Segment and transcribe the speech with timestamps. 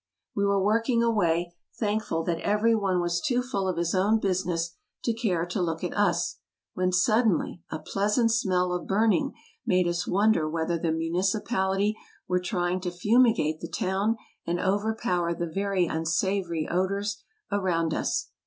[0.35, 4.75] We were working away, thankful that every one was too full of his own business
[5.03, 6.39] to care to look at us,
[6.73, 9.33] when sud denly a pleasant smell of burning
[9.63, 11.95] made us wonder whether the municipality
[12.27, 18.31] were trying to fumigate the town and over power the very unsavory odors around us.